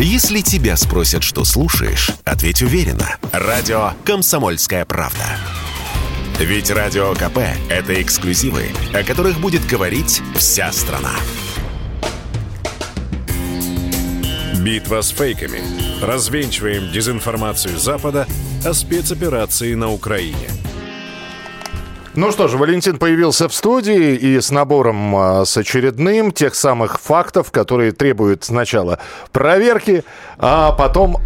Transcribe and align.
Если 0.00 0.42
тебя 0.42 0.76
спросят, 0.76 1.24
что 1.24 1.44
слушаешь, 1.44 2.12
ответь 2.24 2.62
уверенно. 2.62 3.16
Радио 3.32 3.94
«Комсомольская 4.04 4.84
правда». 4.84 5.24
Ведь 6.38 6.70
Радио 6.70 7.14
КП– 7.14 7.38
это 7.68 8.00
эксклюзивы, 8.00 8.66
о 8.94 9.02
которых 9.02 9.40
будет 9.40 9.66
говорить 9.66 10.22
вся 10.36 10.70
страна. 10.70 11.16
Битва 14.60 15.00
с 15.00 15.10
фейками. 15.10 15.62
Развенчиваем 16.00 16.92
дезинформацию 16.92 17.76
Запада 17.76 18.28
о 18.64 18.74
спецоперации 18.74 19.74
на 19.74 19.90
Украине. 19.90 20.48
Ну 22.20 22.32
что 22.32 22.48
же, 22.48 22.56
Валентин 22.58 22.98
появился 22.98 23.48
в 23.48 23.54
студии 23.54 24.16
и 24.16 24.40
с 24.40 24.50
набором, 24.50 25.14
а, 25.14 25.44
с 25.44 25.56
очередным 25.56 26.32
тех 26.32 26.56
самых 26.56 26.98
фактов, 27.00 27.52
которые 27.52 27.92
требуют 27.92 28.42
сначала 28.42 28.98
проверки, 29.30 30.02
а 30.36 30.72
потом 30.72 31.18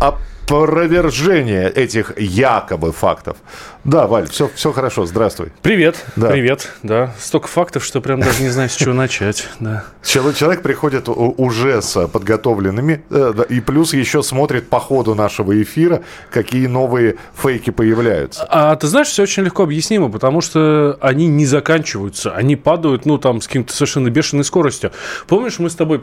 опровержения 0.45 1.69
этих 1.69 2.19
якобы 2.19 2.93
фактов. 2.93 3.37
Да, 3.85 4.07
Валь, 4.07 4.29
все, 4.29 4.51
все 4.55 4.73
хорошо, 4.73 5.07
здравствуй. 5.07 5.53
Привет, 5.63 6.05
да. 6.15 6.29
привет, 6.29 6.73
да. 6.83 7.15
Столько 7.19 7.49
фактов, 7.49 7.85
что 7.85 8.01
прям 8.01 8.21
даже 8.21 8.43
не 8.43 8.49
знаю, 8.49 8.69
с 8.69 8.77
чего 8.77 8.95
начать, 8.95 9.49
да. 9.61 9.85
Человек 10.03 10.63
приходит 10.63 11.09
уже 11.09 11.83
с 11.83 12.07
подготовленными, 12.07 13.05
э, 13.11 13.33
и 13.49 13.61
плюс 13.61 13.93
еще 13.93 14.23
смотрит 14.23 14.69
по 14.69 14.79
ходу 14.79 15.15
нашего 15.15 15.61
эфира, 15.61 16.03
какие 16.31 16.67
новые 16.67 17.17
фейки 17.35 17.71
появляются. 17.71 18.47
А 18.49 18.77
ты 18.77 18.87
знаешь, 18.87 19.09
все 19.09 19.25
очень 19.25 19.43
легко 19.45 19.65
объяснимо, 19.65 20.11
потому 20.11 20.41
что 20.41 20.97
они 21.01 21.27
не 21.27 21.47
заканчиваются, 21.47 22.33
они 22.33 22.55
падают, 22.57 23.05
ну, 23.05 23.19
там, 23.19 23.41
с 23.41 23.47
каким-то 23.47 23.73
совершенно 23.73 24.11
бешеной 24.11 24.45
скоростью. 24.45 24.93
Помнишь, 25.27 25.59
мы 25.59 25.71
с 25.71 25.75
тобой 25.75 26.03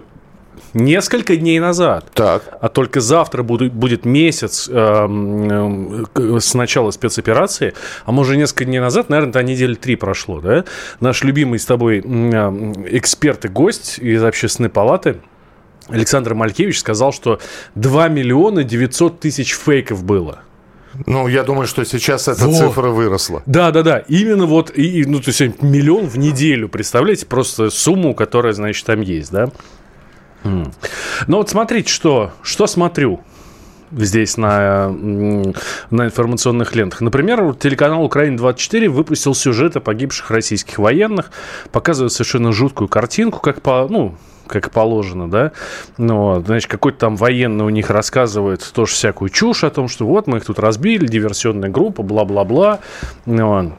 несколько 0.73 1.35
дней 1.35 1.59
назад. 1.59 2.05
Так. 2.13 2.43
А 2.61 2.69
только 2.69 3.01
завтра 3.01 3.43
будет, 3.43 3.73
будет 3.73 4.05
месяц 4.05 4.69
э, 4.71 4.73
э, 6.15 6.39
с 6.39 6.53
начала 6.53 6.91
спецоперации, 6.91 7.73
а 8.05 8.11
может 8.11 8.37
несколько 8.37 8.65
дней 8.65 8.79
назад, 8.79 9.09
наверное, 9.09 9.33
то 9.33 9.43
недели 9.43 9.75
три 9.75 9.95
прошло, 9.95 10.41
да? 10.41 10.65
Наш 10.99 11.23
любимый 11.23 11.59
с 11.59 11.65
тобой 11.65 11.99
э, 11.99 12.01
эксперт 12.91 13.45
и 13.45 13.47
гость 13.47 13.99
из 13.99 14.23
общественной 14.23 14.69
палаты 14.69 15.17
Александр 15.89 16.35
Малькевич 16.35 16.79
сказал, 16.79 17.11
что 17.11 17.39
2 17.75 18.07
миллиона 18.09 18.63
900 18.63 19.19
тысяч 19.19 19.55
фейков 19.55 20.03
было. 20.03 20.39
Ну, 21.05 21.27
я 21.27 21.43
думаю, 21.43 21.67
что 21.67 21.83
сейчас 21.85 22.27
эта 22.27 22.45
вот. 22.45 22.55
цифра 22.55 22.89
выросла. 22.89 23.43
Да, 23.45 23.71
да, 23.71 23.83
да. 23.83 23.99
Именно 24.07 24.45
вот, 24.45 24.75
и, 24.75 25.05
ну, 25.05 25.19
то 25.19 25.29
есть 25.29 25.61
миллион 25.61 26.07
в 26.07 26.17
неделю, 26.17 26.67
представляете, 26.67 27.25
просто 27.25 27.69
сумму, 27.69 28.13
которая, 28.13 28.53
значит, 28.53 28.85
там 28.85 29.01
есть, 29.01 29.31
да? 29.31 29.49
Mm. 30.43 30.73
Ну 31.27 31.37
вот 31.37 31.49
смотрите, 31.49 31.91
что, 31.91 32.31
что 32.41 32.67
смотрю 32.67 33.21
здесь 33.91 34.37
на, 34.37 34.89
на 34.89 36.05
информационных 36.05 36.75
лентах. 36.75 37.01
Например, 37.01 37.53
телеканал 37.55 38.03
«Украина-24» 38.03 38.89
выпустил 38.89 39.33
сюжет 39.33 39.75
о 39.75 39.79
погибших 39.79 40.31
российских 40.31 40.77
военных, 40.77 41.31
показывает 41.71 42.11
совершенно 42.11 42.51
жуткую 42.51 42.87
картинку, 42.87 43.39
как 43.39 43.61
по, 43.61 43.87
ну, 43.89 44.15
как 44.47 44.71
положено, 44.71 45.29
да. 45.29 45.51
Ну, 45.97 46.43
значит, 46.45 46.69
какой-то 46.69 46.99
там 46.99 47.15
военный 47.15 47.65
у 47.65 47.69
них 47.69 47.89
рассказывает 47.89 48.69
тоже 48.73 48.93
всякую 48.93 49.29
чушь 49.29 49.63
о 49.63 49.69
том, 49.69 49.87
что 49.87 50.05
вот 50.05 50.27
мы 50.27 50.37
их 50.37 50.45
тут 50.45 50.59
разбили, 50.59 51.07
диверсионная 51.07 51.69
группа, 51.69 52.03
бла-бла-бла. 52.03 52.79
Ну, 53.25 53.73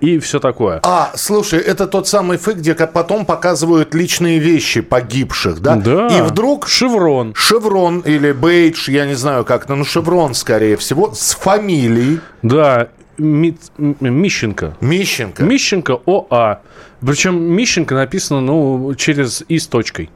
и 0.00 0.18
все 0.18 0.40
такое. 0.40 0.80
А, 0.84 1.12
слушай, 1.14 1.58
это 1.58 1.86
тот 1.86 2.08
самый 2.08 2.38
фейк, 2.38 2.58
где 2.58 2.74
потом 2.74 3.26
показывают 3.26 3.94
личные 3.94 4.38
вещи 4.38 4.80
погибших, 4.80 5.60
да? 5.60 5.76
Да. 5.76 6.08
И 6.08 6.22
вдруг... 6.22 6.68
Шеврон. 6.68 7.34
Шеврон 7.34 8.00
или 8.00 8.32
бейдж, 8.32 8.90
я 8.90 9.06
не 9.06 9.14
знаю 9.14 9.44
как, 9.44 9.68
ну 9.68 9.84
шеврон, 9.84 10.34
скорее 10.34 10.76
всего, 10.76 11.12
с 11.14 11.34
фамилией. 11.34 12.20
Да, 12.42 12.88
Ми... 13.18 13.56
Мищенко. 13.78 14.76
Мищенко. 14.80 15.42
Мищенко 15.42 16.00
ОА. 16.06 16.60
Причем 17.00 17.40
Мищенко 17.40 17.94
написано, 17.94 18.40
ну, 18.40 18.94
через 18.96 19.44
«и» 19.48 19.58
с 19.58 19.66
точкой. 19.66 20.10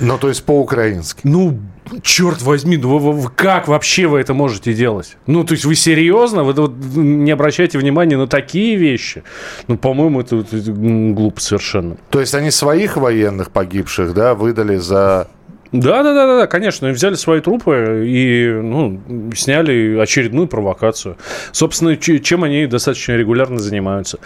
Ну, 0.00 0.18
то 0.18 0.28
есть 0.28 0.44
по-украински. 0.44 1.20
Ну, 1.24 1.58
черт 2.02 2.42
возьми, 2.42 2.76
ну 2.76 2.98
вы, 2.98 3.12
вы, 3.12 3.30
как 3.30 3.68
вообще 3.68 4.06
вы 4.06 4.20
это 4.20 4.34
можете 4.34 4.74
делать? 4.74 5.16
Ну, 5.26 5.44
то 5.44 5.52
есть 5.52 5.64
вы 5.64 5.74
серьезно? 5.74 6.44
Вы 6.44 6.52
вот, 6.52 6.72
не 6.96 7.30
обращаете 7.30 7.78
внимания 7.78 8.16
на 8.16 8.26
такие 8.26 8.76
вещи? 8.76 9.22
Ну, 9.68 9.78
по-моему, 9.78 10.20
это, 10.20 10.36
это 10.36 10.72
глупо 10.72 11.40
совершенно. 11.40 11.96
То 12.10 12.20
есть 12.20 12.34
они 12.34 12.50
своих 12.50 12.96
военных 12.96 13.50
погибших, 13.50 14.14
да, 14.14 14.34
выдали 14.34 14.76
за 14.76 15.28
да, 15.72 16.02
да, 16.02 16.14
да, 16.14 16.38
да, 16.38 16.46
конечно. 16.46 16.88
Взяли 16.90 17.14
свои 17.16 17.40
трупы 17.40 18.04
и 18.06 18.48
ну, 18.50 19.00
сняли 19.34 19.98
очередную 19.98 20.46
провокацию. 20.46 21.16
Собственно, 21.52 21.96
чем 21.96 22.44
они 22.44 22.66
достаточно 22.66 23.12
регулярно 23.12 23.58
занимаются. 23.58 24.18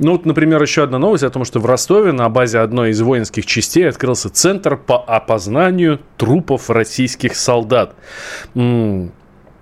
Ну, 0.00 0.12
вот, 0.12 0.26
например, 0.26 0.62
еще 0.62 0.84
одна 0.84 0.98
новость 0.98 1.24
о 1.24 1.30
том, 1.30 1.44
что 1.44 1.58
в 1.58 1.66
Ростове 1.66 2.12
на 2.12 2.28
базе 2.28 2.60
одной 2.60 2.90
из 2.90 3.00
воинских 3.00 3.46
частей 3.46 3.88
открылся 3.88 4.30
центр 4.30 4.76
по 4.76 4.96
опознанию 5.02 6.00
трупов 6.16 6.70
российских 6.70 7.34
солдат. 7.36 7.96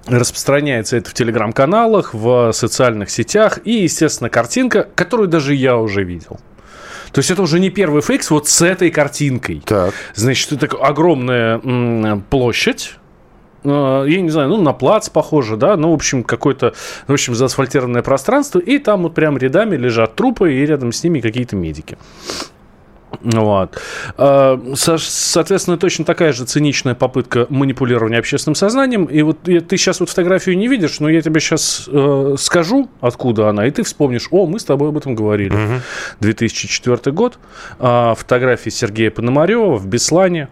Распространяется 0.07 0.97
это 0.99 1.11
в 1.11 1.15
телеграм-каналах, 1.15 2.15
в 2.15 2.53
социальных 2.53 3.11
сетях 3.11 3.61
и, 3.65 3.73
естественно, 3.73 4.29
картинка, 4.31 4.87
которую 4.95 5.29
даже 5.29 5.55
я 5.55 5.77
уже 5.79 6.05
видел. 6.05 6.39
То 7.13 7.21
есть 7.21 7.31
это 7.31 7.43
уже 7.43 7.59
не 7.59 7.71
первый 7.71 8.03
фейкс 8.03 8.31
вот 8.31 8.47
с 8.47 8.61
этой 8.63 8.91
картинкой. 8.91 9.63
Так. 9.65 9.95
Значит, 10.15 10.53
это 10.53 10.77
огромная 10.77 11.59
м- 11.59 12.23
площадь, 12.29 12.95
я 13.65 14.21
не 14.21 14.31
знаю, 14.31 14.49
ну, 14.49 14.61
на 14.61 14.73
плац 14.73 15.09
похоже, 15.09 15.57
да, 15.57 15.77
ну, 15.77 15.91
в 15.91 15.95
общем, 15.95 16.23
какое-то, 16.25 16.75
в 17.07 17.13
общем, 17.13 17.35
заасфальтированное 17.35 18.03
пространство, 18.03 18.59
и 18.59 18.79
там 18.79 19.03
вот 19.03 19.15
прям 19.15 19.39
рядами 19.39 19.77
лежат 19.77 20.15
трупы, 20.15 20.55
и 20.55 20.67
рядом 20.67 20.93
с 20.93 21.03
ними 21.03 21.21
какие-то 21.21 21.57
медики. 21.57 21.99
Вот. 23.23 23.81
Э, 24.19 24.59
соответственно, 24.75 25.79
точно 25.79 26.05
такая 26.05 26.33
же 26.33 26.45
циничная 26.45 26.95
попытка 26.95 27.47
манипулирования 27.49 28.19
общественным 28.19 28.55
сознанием. 28.55 29.05
И 29.05 29.23
вот 29.23 29.43
ты 29.43 29.77
сейчас 29.77 30.01
вот 30.01 30.11
фотографию 30.11 30.57
не 30.57 30.69
видишь, 30.69 31.01
но 31.01 31.09
я 31.09 31.23
тебе 31.23 31.41
сейчас 31.41 31.89
э, 31.91 32.35
скажу, 32.39 32.89
откуда 33.01 33.49
она, 33.49 33.67
и 33.67 33.71
ты 33.71 33.83
вспомнишь, 33.83 34.29
о, 34.31 34.47
мы 34.47 34.59
с 34.59 34.65
тобой 34.65 34.91
об 34.91 34.97
этом 34.97 35.15
говорили. 35.15 35.55
Угу. 35.55 35.81
2004 36.21 37.13
год. 37.13 37.39
Э, 37.79 38.15
фотографии 38.17 38.71
Сергея 38.71 39.11
Пономарева 39.11 39.77
в 39.77 39.87
Беслане 39.87 40.49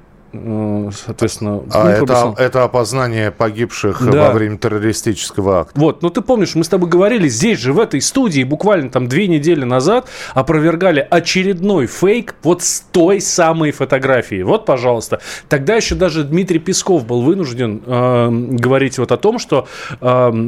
соответственно... 0.93 1.63
А 1.71 1.89
это, 1.91 2.35
это 2.37 2.65
опознание 2.65 3.31
погибших 3.31 4.05
да. 4.11 4.29
во 4.29 4.35
время 4.35 4.57
террористического 4.59 5.61
акта. 5.61 5.79
Вот, 5.81 6.03
ну 6.03 6.11
ты 6.11 6.21
помнишь, 6.21 6.55
мы 6.55 6.65
с 6.65 6.69
тобой 6.69 6.89
говорили 6.89 7.29
здесь 7.29 7.59
же, 7.59 7.73
в 7.73 7.79
этой 7.79 8.01
студии, 8.01 8.45
буквально 8.45 8.91
там 8.91 9.09
две 9.09 9.29
недели 9.29 9.65
назад 9.65 10.09
опровергали 10.35 11.07
очередной 11.09 11.87
фейк 11.87 12.35
вот 12.43 12.63
с 12.63 12.81
той 12.81 13.21
самой 13.21 13.73
фотографии. 13.73 14.43
Вот, 14.43 14.67
пожалуйста. 14.67 15.21
Тогда 15.49 15.77
еще 15.77 15.95
даже 15.95 16.25
Дмитрий 16.25 16.59
Песков 16.59 17.07
был 17.07 17.23
вынужден 17.23 17.83
э, 17.85 18.29
говорить 18.31 18.99
вот 18.99 19.13
о 19.13 19.17
том, 19.17 19.39
что 19.39 19.67
э, 20.01 20.47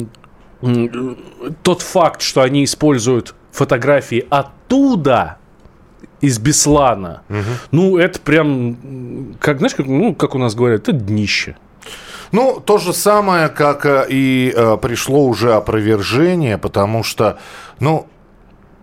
тот 1.62 1.82
факт, 1.82 2.22
что 2.22 2.42
они 2.42 2.64
используют 2.64 3.34
фотографии 3.52 4.26
оттуда, 4.30 5.38
из 6.20 6.38
Беслана. 6.38 7.22
Угу. 7.28 7.38
Ну, 7.72 7.98
это 7.98 8.20
прям, 8.20 9.36
как, 9.40 9.58
знаешь, 9.58 9.74
как, 9.74 9.86
ну, 9.86 10.14
как 10.14 10.34
у 10.34 10.38
нас 10.38 10.54
говорят, 10.54 10.82
это 10.82 10.92
днище. 10.92 11.56
Ну, 12.32 12.60
то 12.64 12.78
же 12.78 12.92
самое, 12.92 13.48
как 13.48 13.86
э, 13.86 14.06
и 14.08 14.52
э, 14.54 14.76
пришло 14.82 15.24
уже 15.24 15.54
опровержение, 15.54 16.58
потому 16.58 17.02
что, 17.02 17.38
ну, 17.78 18.06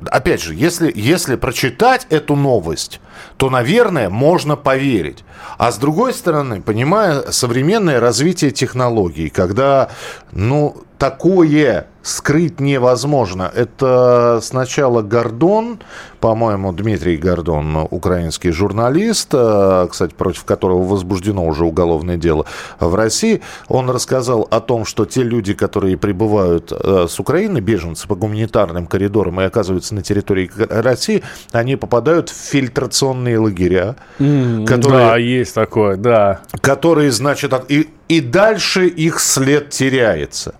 опять 0.06 0.42
же, 0.42 0.54
если, 0.54 0.92
если 0.96 1.36
прочитать 1.36 2.08
эту 2.10 2.36
новость, 2.36 3.00
то, 3.38 3.50
наверное, 3.50 4.10
можно 4.10 4.56
поверить. 4.56 5.24
А 5.58 5.72
с 5.72 5.78
другой 5.78 6.14
стороны, 6.14 6.62
понимая 6.62 7.32
современное 7.32 8.00
развитие 8.00 8.52
технологий, 8.52 9.30
когда, 9.30 9.90
ну, 10.32 10.84
такое 10.98 11.88
скрыть 12.04 12.60
невозможно. 12.60 13.50
Это 13.56 14.40
сначала 14.44 15.02
Гордон, 15.02 15.80
по-моему, 16.20 16.74
Дмитрий 16.74 17.18
Гордон, 17.18 17.88
украинский 17.90 18.52
журналист, 18.52 19.30
э, 19.34 19.88
кстати, 19.90 20.14
против 20.14 20.44
которого 20.44 20.84
возбуждено 20.84 21.46
уже 21.46 21.66
уголовное 21.66 22.18
дело 22.18 22.46
в 22.80 22.94
России. 22.96 23.42
Он 23.70 23.90
рассказал 23.90 24.48
о 24.52 24.60
том, 24.60 24.84
что 24.86 25.06
те 25.06 25.24
люди, 25.24 25.54
которые 25.54 25.98
прибывают 25.98 26.72
э, 26.72 27.08
с 27.10 27.20
Украины, 27.20 27.60
беженцы 27.60 28.06
по 28.06 28.16
гуманитарным 28.16 28.86
коридорам 28.86 29.40
и 29.40 29.46
оказываются 29.46 29.96
на 29.96 30.04
территории 30.04 30.52
России, 30.70 31.24
они 31.54 31.78
попадают 31.78 32.30
в 32.30 32.36
фильтрационные 32.36 33.40
лагеря. 33.40 33.96
Mm, 34.20 34.66
которые, 34.66 35.08
да, 35.08 35.18
есть 35.24 35.56
такое, 35.56 35.96
да. 35.98 36.42
Которые, 36.62 37.12
значит, 37.12 37.54
и, 37.70 37.90
и 38.08 38.22
дальше 38.22 38.88
их 38.88 39.20
след 39.20 39.70
теряется. 39.70 40.56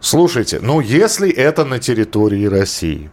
Слушайте, 0.00 0.60
ну 0.62 0.80
если 0.80 1.30
это 1.30 1.64
на 1.64 1.78
территории 1.78 2.46
России, 2.46 3.10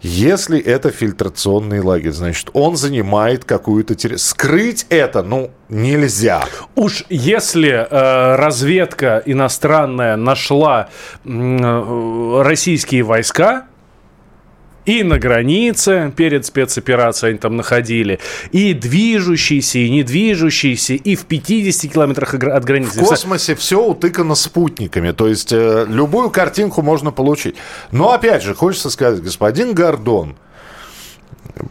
Если 0.00 0.60
это 0.60 0.90
фильтрационный 0.90 1.80
лагерь, 1.80 2.12
значит, 2.12 2.50
он 2.52 2.76
занимает 2.76 3.44
какую-то 3.44 3.94
территорию. 3.96 4.20
Скрыть 4.20 4.86
это, 4.90 5.22
ну, 5.22 5.50
нельзя. 5.68 6.44
Уж 6.76 7.04
если 7.08 7.70
э, 7.70 8.36
разведка 8.36 9.20
иностранная 9.26 10.16
нашла 10.16 10.88
э, 11.24 12.42
российские 12.44 13.02
войска, 13.02 13.66
и 14.88 15.02
на 15.02 15.18
границе 15.18 16.10
перед 16.16 16.46
спецоперацией 16.46 17.32
они 17.32 17.38
там 17.38 17.56
находили, 17.56 18.20
и 18.52 18.72
движущиеся, 18.72 19.80
и 19.80 19.90
недвижущиеся, 19.90 20.94
и 20.94 21.14
в 21.14 21.26
50 21.26 21.92
километрах 21.92 22.32
от 22.32 22.64
границы. 22.64 23.00
В 23.00 23.06
космосе 23.06 23.54
все 23.54 23.84
утыкано 23.84 24.34
спутниками, 24.34 25.10
то 25.10 25.28
есть 25.28 25.52
э, 25.52 25.84
любую 25.86 26.30
картинку 26.30 26.80
можно 26.80 27.10
получить. 27.10 27.56
Но 27.92 28.12
опять 28.12 28.42
же, 28.42 28.54
хочется 28.54 28.88
сказать, 28.88 29.22
господин 29.22 29.74
Гордон, 29.74 30.36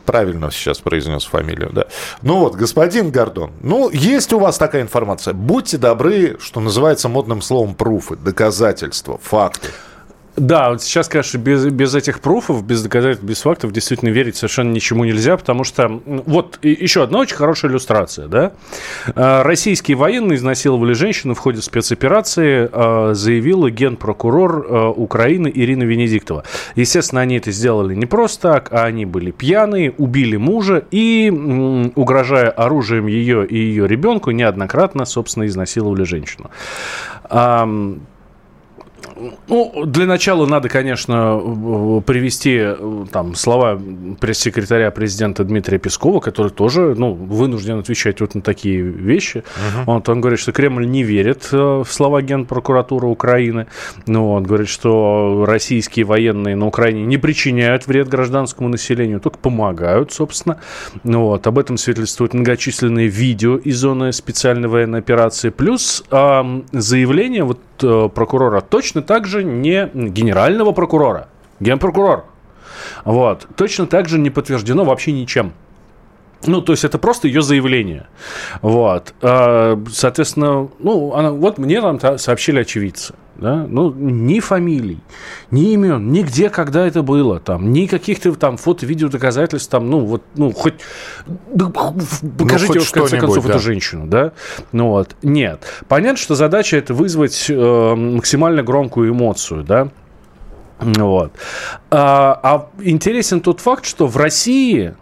правильно 0.05 0.51
сейчас 0.51 0.77
произнес 0.77 1.25
фамилию, 1.25 1.71
да. 1.73 1.85
Ну 2.21 2.37
вот, 2.41 2.53
господин 2.53 3.09
Гордон, 3.09 3.51
ну, 3.61 3.89
есть 3.89 4.31
у 4.31 4.37
вас 4.37 4.59
такая 4.59 4.83
информация. 4.83 5.33
Будьте 5.33 5.79
добры, 5.79 6.37
что 6.39 6.59
называется 6.59 7.09
модным 7.09 7.41
словом, 7.41 7.73
пруфы, 7.73 8.15
доказательства, 8.15 9.17
факты. 9.17 9.69
Да, 10.37 10.69
вот 10.69 10.83
сейчас, 10.83 11.07
конечно, 11.07 11.39
без, 11.39 11.65
без 11.65 11.95
этих 11.95 12.19
пруфов, 12.19 12.63
без 12.63 12.83
доказательств, 12.83 13.25
без 13.25 13.41
фактов 13.41 13.71
действительно 13.71 14.09
верить 14.09 14.35
совершенно 14.35 14.71
ничему 14.71 15.03
нельзя, 15.03 15.35
потому 15.35 15.63
что 15.63 15.99
вот 16.05 16.59
еще 16.61 17.01
одна 17.03 17.19
очень 17.19 17.35
хорошая 17.35 17.71
иллюстрация, 17.71 18.27
да. 18.27 18.51
А, 19.15 19.41
российские 19.41 19.97
военные 19.97 20.37
изнасиловали 20.37 20.93
женщину 20.93 21.33
в 21.33 21.39
ходе 21.39 21.63
спецоперации, 21.63 22.69
а, 22.71 23.15
заявила 23.15 23.71
генпрокурор 23.71 24.67
а, 24.69 24.89
Украины 24.91 25.51
Ирина 25.53 25.83
Венедиктова. 25.83 26.43
Естественно, 26.75 27.21
они 27.21 27.37
это 27.37 27.51
сделали 27.51 27.95
не 27.95 28.05
просто 28.05 28.53
так, 28.53 28.71
а 28.71 28.83
они 28.83 29.07
были 29.07 29.31
пьяные, 29.31 29.95
убили 29.97 30.37
мужа 30.37 30.85
и, 30.91 31.31
угрожая 31.95 32.51
оружием 32.51 33.07
ее 33.07 33.43
и 33.43 33.57
ее 33.57 33.87
ребенку, 33.87 34.29
неоднократно, 34.29 35.05
собственно, 35.05 35.47
изнасиловали 35.47 36.03
женщину. 36.03 36.51
Ну, 39.47 39.85
для 39.85 40.05
начала 40.05 40.45
надо, 40.45 40.69
конечно, 40.69 42.01
привести 42.05 42.57
э, 42.59 43.05
там 43.11 43.35
слова 43.35 43.79
пресс-секретаря 44.19 44.91
президента 44.91 45.43
Дмитрия 45.43 45.79
Пескова, 45.79 46.19
который 46.19 46.51
тоже, 46.51 46.95
ну, 46.97 47.13
вынужден 47.13 47.79
отвечать 47.79 48.21
вот 48.21 48.35
на 48.35 48.41
такие 48.41 48.81
вещи. 48.81 49.37
Uh-huh. 49.37 49.83
Он 49.87 50.01
там 50.01 50.21
говорит, 50.21 50.39
что 50.39 50.51
Кремль 50.51 50.87
не 50.87 51.03
верит 51.03 51.49
э, 51.51 51.57
в 51.57 51.87
слова 51.89 52.21
Генпрокуратуры 52.21 53.07
Украины. 53.07 53.67
Ну, 54.05 54.31
он 54.31 54.43
говорит, 54.43 54.69
что 54.69 55.45
российские 55.47 56.05
военные 56.05 56.55
на 56.55 56.67
Украине 56.67 57.05
не 57.05 57.17
причиняют 57.17 57.87
вред 57.87 58.09
гражданскому 58.09 58.69
населению, 58.69 59.19
только 59.19 59.37
помогают, 59.37 60.11
собственно. 60.11 60.59
Ну, 61.03 61.25
вот. 61.25 61.47
Об 61.47 61.59
этом 61.59 61.77
свидетельствуют 61.77 62.33
многочисленные 62.33 63.07
видео 63.07 63.57
из 63.57 63.77
зоны 63.77 64.11
специальной 64.13 64.67
военной 64.67 64.99
операции. 64.99 65.49
Плюс 65.49 66.03
э, 66.11 66.61
заявление 66.71 67.43
вот 67.43 67.59
э, 67.81 68.09
прокурора 68.13 68.61
точно 68.61 69.01
также 69.07 69.43
не 69.43 69.89
генерального 69.93 70.71
прокурора, 70.73 71.29
генпрокурор. 71.59 72.25
Вот. 73.05 73.47
Точно 73.55 73.87
так 73.87 74.07
же 74.07 74.19
не 74.19 74.29
подтверждено 74.29 74.83
вообще 74.83 75.11
ничем. 75.11 75.53
Ну, 76.45 76.61
то 76.61 76.73
есть 76.73 76.83
это 76.83 76.97
просто 76.97 77.27
ее 77.27 77.41
заявление. 77.41 78.07
Вот. 78.61 79.13
А, 79.21 79.81
соответственно, 79.91 80.69
ну, 80.79 81.13
она, 81.13 81.31
вот 81.31 81.57
мне 81.57 81.81
там 81.81 81.99
сообщили 82.19 82.59
очевидцы. 82.59 83.15
Да? 83.35 83.67
Ну, 83.69 83.93
ни 83.93 84.39
фамилий, 84.39 84.99
ни 85.51 85.73
имен, 85.73 86.11
нигде, 86.11 86.49
когда 86.49 86.87
это 86.87 87.03
было, 87.03 87.39
там, 87.39 87.71
ни 87.71 87.85
каких-то 87.85 88.33
там 88.33 88.57
фото-видео 88.57 89.09
доказательств, 89.09 89.69
там, 89.69 89.91
ну, 89.91 89.99
вот, 90.05 90.23
ну, 90.35 90.51
хоть 90.51 90.73
да, 91.53 91.69
покажите, 91.69 92.73
ну, 92.73 92.79
хоть 92.79 92.87
в 92.87 92.91
конце 92.91 93.19
концов, 93.19 93.45
да. 93.45 93.51
эту 93.51 93.59
женщину, 93.59 94.07
да? 94.07 94.31
Ну, 94.71 94.87
вот, 94.87 95.15
нет. 95.21 95.61
Понятно, 95.87 96.17
что 96.17 96.33
задача 96.33 96.77
это 96.77 96.95
вызвать 96.95 97.45
э, 97.47 97.95
максимально 97.95 98.63
громкую 98.63 99.11
эмоцию, 99.11 99.63
да? 99.63 99.89
Вот. 100.79 101.31
А, 101.91 102.39
а 102.41 102.69
интересен 102.81 103.41
тот 103.41 103.59
факт, 103.59 103.85
что 103.85 104.07
в 104.07 104.17
России 104.17 104.95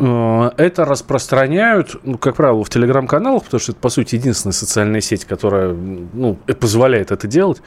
это 0.00 0.84
распространяют, 0.84 1.96
ну, 2.04 2.16
как 2.16 2.36
правило, 2.36 2.64
в 2.64 2.70
телеграм-каналах, 2.70 3.44
потому 3.44 3.60
что 3.60 3.72
это, 3.72 3.80
по 3.80 3.90
сути, 3.90 4.14
единственная 4.14 4.54
социальная 4.54 5.00
сеть, 5.00 5.26
которая 5.26 5.72
ну, 5.74 6.38
позволяет 6.58 7.10
это 7.10 7.28
делать, 7.28 7.60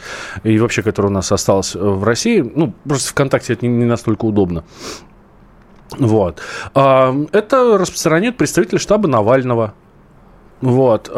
и 0.44 0.57
вообще, 0.57 0.81
которая 0.81 1.12
у 1.12 1.13
нас 1.13 1.31
осталась 1.31 1.75
в 1.75 2.03
России. 2.03 2.41
Ну, 2.41 2.74
просто 2.88 3.12
ВКонтакте 3.12 3.53
это 3.53 3.68
не 3.68 3.85
настолько 3.85 4.25
удобно. 4.25 4.63
Вот. 6.00 6.41
Это 6.74 7.77
распространяют 7.77 8.38
представители 8.38 8.80
штаба 8.80 9.07
Навального. 9.07 9.75
Вот. 10.63 11.10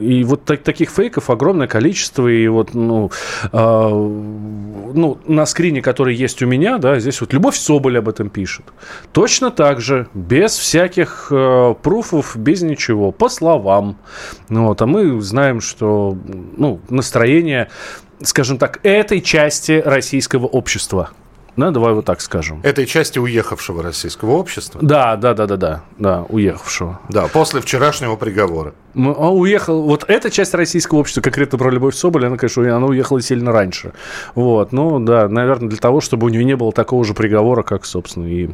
И 0.00 0.24
вот 0.24 0.44
так, 0.46 0.62
таких 0.62 0.88
фейков 0.88 1.28
огромное 1.28 1.66
количество. 1.66 2.26
И 2.26 2.48
вот, 2.48 2.72
ну, 2.72 3.10
а, 3.52 3.90
ну, 3.90 5.18
на 5.26 5.44
скрине, 5.44 5.82
который 5.82 6.14
есть 6.14 6.40
у 6.42 6.46
меня, 6.46 6.78
да, 6.78 6.98
здесь 6.98 7.20
вот 7.20 7.34
Любовь 7.34 7.54
Соболь 7.54 7.98
об 7.98 8.08
этом 8.08 8.30
пишет. 8.30 8.64
Точно 9.12 9.50
так 9.50 9.82
же, 9.82 10.06
без 10.14 10.56
всяких 10.56 11.28
э, 11.30 11.74
пруфов, 11.82 12.34
без 12.34 12.62
ничего, 12.62 13.12
по 13.12 13.28
словам. 13.28 13.98
Ну, 14.48 14.68
вот. 14.68 14.80
А 14.80 14.86
мы 14.86 15.20
знаем, 15.20 15.60
что, 15.60 16.16
ну, 16.56 16.80
настроение, 16.88 17.68
скажем 18.22 18.56
так, 18.56 18.80
этой 18.84 19.20
части 19.20 19.82
российского 19.84 20.46
общества– 20.46 21.10
да, 21.56 21.70
давай 21.70 21.92
вот 21.92 22.04
так 22.06 22.20
скажем. 22.20 22.60
Этой 22.62 22.86
части 22.86 23.18
уехавшего 23.18 23.82
российского 23.82 24.32
общества? 24.32 24.80
Да, 24.82 25.16
да, 25.16 25.34
да, 25.34 25.46
да, 25.46 25.56
да, 25.56 25.82
да, 25.98 26.24
уехавшего. 26.28 27.00
Да, 27.10 27.28
после 27.28 27.60
вчерашнего 27.60 28.16
приговора. 28.16 28.74
А 28.94 29.32
уехал, 29.32 29.82
вот 29.82 30.04
эта 30.08 30.30
часть 30.30 30.54
российского 30.54 30.98
общества, 30.98 31.20
конкретно 31.20 31.58
про 31.58 31.70
Любовь 31.70 31.94
Соболь, 31.94 32.26
она, 32.26 32.36
конечно, 32.36 32.76
она 32.76 32.86
уехала 32.86 33.20
сильно 33.20 33.52
раньше. 33.52 33.92
Вот, 34.34 34.72
ну, 34.72 34.98
да, 34.98 35.28
наверное, 35.28 35.68
для 35.68 35.78
того, 35.78 36.00
чтобы 36.00 36.26
у 36.26 36.30
нее 36.30 36.44
не 36.44 36.56
было 36.56 36.72
такого 36.72 37.04
же 37.04 37.14
приговора, 37.14 37.62
как, 37.62 37.84
собственно, 37.84 38.26
и 38.26 38.50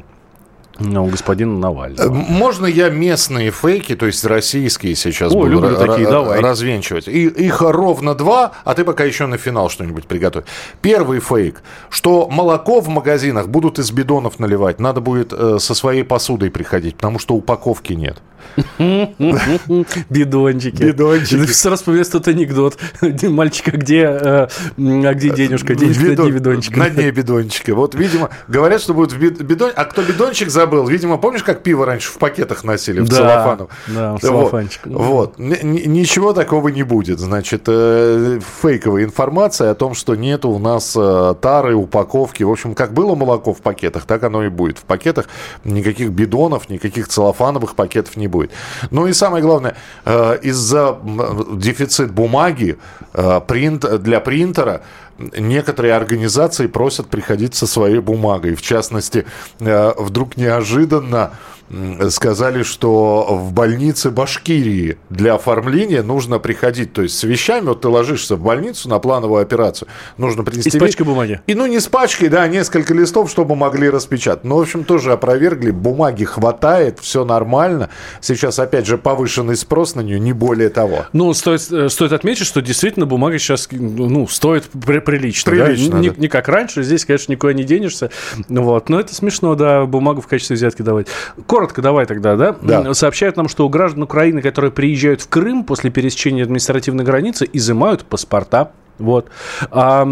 у 0.81 1.07
господина 1.07 1.59
Навального. 1.59 2.07
Э, 2.07 2.11
можно 2.11 2.67
я 2.67 2.89
местные 2.89 3.51
фейки, 3.51 3.97
то 3.97 4.07
есть 4.07 4.25
российские 4.25 4.95
сейчас 4.95 5.33
О, 5.33 5.37
буду 5.39 5.77
такие, 5.77 6.09
давай. 6.09 6.41
развенчивать? 6.41 7.09
И, 7.09 7.27
их 7.27 7.61
ровно 7.61 8.15
два, 8.15 8.53
а 8.65 8.75
ты 8.75 8.85
пока 8.85 9.05
еще 9.05 9.27
на 9.27 9.39
финал 9.39 9.71
что-нибудь 9.71 10.07
приготовь. 10.07 10.45
Первый 10.81 11.21
фейк, 11.21 11.63
что 11.91 12.29
молоко 12.29 12.81
в 12.81 12.89
магазинах 12.89 13.49
будут 13.49 13.79
из 13.79 13.91
бидонов 13.91 14.39
наливать. 14.39 14.79
Надо 14.81 15.01
будет 15.01 15.33
э, 15.33 15.59
со 15.59 15.75
своей 15.75 16.05
посудой 16.05 16.51
приходить, 16.51 16.97
потому 16.97 17.19
что 17.19 17.35
упаковки 17.35 17.93
нет. 17.93 18.19
Бидончики. 20.09 20.83
Бидончики. 20.83 21.47
Сразу 21.53 21.77
вспоминается 21.77 22.13
тот 22.13 22.29
анекдот. 22.29 22.79
Мальчик, 23.23 23.69
а 23.69 23.77
где, 23.77 24.03
э, 24.03 24.49
а 24.77 25.15
где 25.15 25.31
денежка? 25.31 25.75
Денежка 25.75 26.05
на 26.05 26.17
дне 26.17 26.31
бидончика. 26.31 26.79
На 26.79 26.91
дне 26.91 27.11
бидончика. 27.11 27.75
Вот, 27.75 27.95
видимо, 27.95 28.31
говорят, 28.49 28.81
что 28.81 28.95
будет 28.95 29.17
бидон... 29.17 29.73
А 29.75 29.85
кто 29.85 30.03
бидончик 30.03 30.51
забыл? 30.51 30.87
Видимо, 30.87 31.19
помнишь, 31.19 31.43
как 31.43 31.63
пиво 31.63 31.87
раньше 31.87 32.11
в 32.11 32.19
пакетах 32.19 32.65
носили, 32.65 33.01
в 33.01 33.09
целлофану? 33.09 33.69
Да, 33.89 34.15
в 34.17 34.21
целлофанчик. 34.21 34.87
Вот. 34.87 35.39
Ничего 35.39 36.33
такого 36.33 36.69
не 36.69 36.83
будет. 36.83 37.19
Значит, 37.19 37.65
э, 37.67 38.41
фейковая 38.63 39.05
информация 39.05 39.71
о 39.71 39.75
том, 39.75 39.95
что 39.95 40.15
нет 40.15 40.45
у 40.45 40.59
нас 40.59 40.95
э, 40.97 41.35
тары, 41.41 41.75
упаковки. 41.75 42.43
В 42.43 42.51
общем, 42.51 42.75
как 42.75 42.93
было 42.93 43.15
молоко 43.15 43.53
в 43.53 43.61
пакетах, 43.61 44.05
так 44.05 44.23
оно 44.23 44.45
и 44.45 44.49
будет. 44.49 44.79
В 44.79 44.83
пакетах 44.83 45.27
никаких 45.65 46.11
бидонов, 46.11 46.69
никаких 46.69 47.09
целлофановых 47.09 47.75
пакетов 47.75 48.17
не 48.17 48.28
будет. 48.29 48.53
Ну 48.91 49.07
и 49.07 49.13
самое 49.13 49.43
главное, 49.43 49.77
э, 50.05 50.39
из-за 50.43 50.99
дефицит 51.53 52.13
бумаги 52.13 52.79
э, 53.15 53.41
принт, 53.47 54.03
для 54.03 54.21
принтера 54.21 54.83
некоторые 55.19 55.95
организации 55.95 56.67
просят 56.67 57.09
приходить 57.09 57.55
со 57.55 57.67
своей 57.67 57.99
бумагой. 57.99 58.55
В 58.55 58.63
частности, 58.63 59.27
э, 59.61 59.93
вдруг 59.99 60.37
неожиданно 60.37 61.33
сказали, 62.11 62.63
что 62.63 63.27
в 63.31 63.53
больнице 63.53 64.11
Башкирии 64.11 64.99
для 65.11 65.35
оформления 65.35 66.03
нужно 66.03 66.39
приходить, 66.39 66.93
то 66.93 67.03
есть 67.03 67.19
с 67.19 67.25
вещами, 67.25 67.67
вот 67.67 67.83
ты 67.83 67.89
ложишься 67.89 68.37
в 68.37 68.43
больницу 68.43 68.89
на 68.89 68.99
плановую 68.99 69.43
операцию, 69.43 69.89
нужно 70.17 70.45
принести... 70.45 70.71
И 70.71 70.73
с 70.73 70.81
пачкой 70.81 71.07
бумаги. 71.07 71.41
И 71.47 71.55
ну 71.55 71.67
не 71.67 71.81
с 71.81 71.87
пачкой, 71.87 72.29
да, 72.29 72.47
несколько 72.49 72.95
листов, 72.95 73.31
чтобы 73.31 73.55
могли 73.57 73.91
распечатать. 73.91 74.45
Ну, 74.45 74.57
в 74.57 74.61
общем, 74.61 74.85
тоже 74.85 75.13
опровергли, 75.13 75.71
бумаги 75.71 76.25
хватает, 76.25 76.99
все 77.01 77.25
нормально. 77.25 77.91
Сейчас, 78.21 78.59
опять 78.59 78.87
же, 78.87 78.99
повышенный 78.99 79.57
спрос 79.57 79.95
на 79.95 80.01
нее, 80.01 80.19
не 80.19 80.33
более 80.33 80.71
того. 80.71 81.07
Ну, 81.13 81.33
стоит, 81.35 81.71
э, 81.71 81.89
стоит 81.89 82.13
отметить, 82.13 82.47
что 82.47 82.63
действительно 82.63 83.07
бумага 83.07 83.39
сейчас, 83.39 83.69
ну, 83.71 84.27
стоит 84.29 84.65
при, 84.65 85.01
прилично. 85.01 85.51
Прилично, 85.51 85.93
да? 85.93 85.99
Не, 85.99 86.13
не 86.17 86.29
как 86.29 86.49
раньше, 86.49 86.83
здесь, 86.83 87.05
конечно, 87.05 87.33
никуда 87.33 87.53
не 87.53 87.65
денешься. 87.65 88.11
Вот. 88.49 88.89
Но 88.89 89.01
это 89.01 89.15
смешно, 89.15 89.55
да, 89.55 89.85
бумагу 89.85 90.21
в 90.21 90.27
качестве 90.27 90.57
взятки 90.57 90.83
давать 90.83 91.09
коротко 91.59 91.83
давай 91.83 92.07
тогда, 92.07 92.37
да? 92.37 92.55
да? 92.63 92.95
Сообщают 92.95 93.37
нам, 93.37 93.49
что 93.49 93.67
у 93.67 93.69
граждан 93.69 94.05
Украины, 94.05 94.43
которые 94.43 94.71
приезжают 94.71 95.23
в 95.23 95.29
Крым 95.29 95.65
после 95.65 95.91
пересечения 95.91 96.45
административной 96.45 97.05
границы, 97.05 97.49
изымают 97.53 98.05
паспорта. 98.05 98.71
Вот. 98.99 99.27
А, 99.73 100.07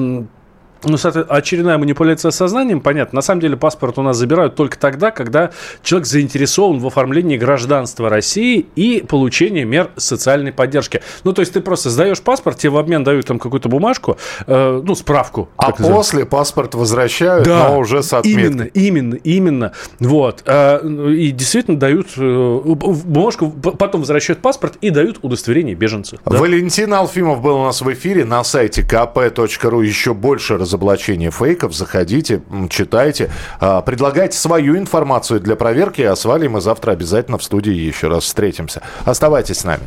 Ну, 0.87 0.97
очередная 1.29 1.79
манипуляция 1.79 2.31
сознанием, 2.31 2.81
понятно. 2.81 3.17
На 3.17 3.23
самом 3.23 3.41
деле 3.41 3.57
паспорт 3.57 3.99
у 3.99 4.03
нас 4.03 4.17
забирают 4.17 4.55
только 4.55 4.79
тогда, 4.79 5.11
когда 5.11 5.51
человек 5.83 6.07
заинтересован 6.07 6.79
в 6.79 6.87
оформлении 6.87 7.37
гражданства 7.37 8.09
России 8.09 8.67
и 8.77 9.05
получении 9.07 9.65
мер 9.65 9.91
социальной 9.97 10.53
поддержки. 10.53 11.03
Ну, 11.25 11.33
то 11.33 11.41
есть 11.41 11.53
ты 11.53 11.61
просто 11.61 11.91
сдаешь 11.91 12.21
паспорт, 12.21 12.59
тебе 12.59 12.71
в 12.71 12.77
обмен 12.77 13.03
дают 13.03 13.27
там 13.27 13.39
какую-то 13.39 13.69
бумажку, 13.69 14.17
э, 14.47 14.83
ну, 14.85 14.95
справку. 14.95 15.49
А 15.57 15.73
после 15.73 16.25
паспорт 16.25 16.75
возвращают, 16.75 17.45
да, 17.45 17.69
но 17.69 17.79
уже 17.79 18.03
с 18.03 18.13
отметкой. 18.13 18.45
Именно, 18.45 18.63
именно, 18.63 19.15
именно. 19.17 19.73
Вот. 19.99 20.43
Э, 20.47 20.87
и 20.87 21.33
действительно 21.33 21.79
дают 21.79 22.09
э, 22.17 22.61
бумажку, 22.65 23.51
потом 23.51 24.03
возвращают 24.03 24.41
паспорт 24.41 24.77
и 24.81 24.91
дают 24.91 25.19
удостоверение 25.23 25.75
беженцев. 25.75 26.21
Да? 26.25 26.39
Валентин 26.39 26.95
Алфимов 26.95 27.43
был 27.43 27.57
у 27.57 27.65
нас 27.65 27.81
в 27.81 27.93
эфире 27.93 28.25
на 28.25 28.45
сайте 28.45 28.83
kp.ru. 28.83 29.85
Еще 29.85 30.15
больше 30.15 30.57
разработок 30.57 30.76
разоблачения 30.77 31.31
фейков. 31.31 31.75
Заходите, 31.75 32.43
читайте, 32.71 33.31
а, 33.61 33.81
предлагайте 33.81 34.37
свою 34.37 34.77
информацию 34.77 35.41
для 35.41 35.57
проверки, 35.57 36.03
а 36.03 36.15
с 36.15 36.25
Валей 36.25 36.49
мы 36.49 36.61
завтра 36.61 36.93
обязательно 36.93 37.39
в 37.39 37.43
студии 37.43 37.73
еще 37.73 38.09
раз 38.09 38.25
встретимся. 38.25 38.83
Оставайтесь 39.05 39.59
с 39.59 39.65
нами. 39.65 39.85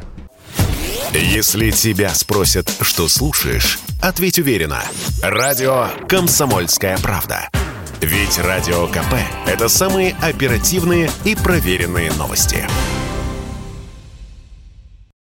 Если 1.13 1.71
тебя 1.71 2.09
спросят, 2.09 2.71
что 2.81 3.07
слушаешь, 3.07 3.79
ответь 4.01 4.39
уверенно. 4.39 4.81
Радио 5.23 5.87
«Комсомольская 6.07 6.97
правда». 6.99 7.49
Ведь 8.01 8.39
Радио 8.39 8.87
КП– 8.87 9.15
это 9.47 9.67
самые 9.67 10.15
оперативные 10.21 11.09
и 11.25 11.35
проверенные 11.35 12.11
новости. 12.13 12.65